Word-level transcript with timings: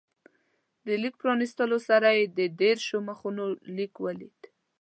د 0.85 0.87
لیک 1.01 1.13
پرانستلو 1.21 1.77
سره 1.89 2.07
یې 2.17 2.23
د 2.37 2.39
دېرشو 2.61 2.97
مخونو 3.07 3.45
لیک 3.75 3.93
ولید. 4.05 4.39